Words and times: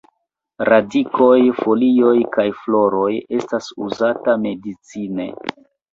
Radikoj, 0.71 1.35
folioj 1.59 2.15
kaj 2.37 2.47
floroj 2.63 3.13
estas 3.41 3.69
uzata 3.89 4.37
medicine. 4.47 5.29